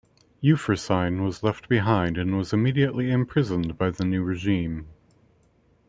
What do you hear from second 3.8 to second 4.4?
the new